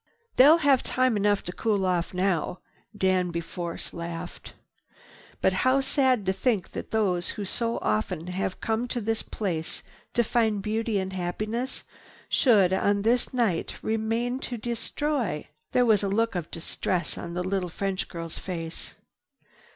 [0.35, 2.57] "They'll have time enough to cool off now,"
[2.97, 4.53] Danby Force laughed.
[5.41, 9.83] "But how sad to think that those who so often have come to this place
[10.15, 11.83] to find beauty and happiness
[12.29, 17.35] should, on this last night, remain to destroy!" There was a look of distress on
[17.35, 18.95] the little French girl's face.